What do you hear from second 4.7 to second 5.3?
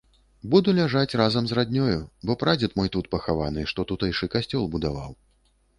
будаваў.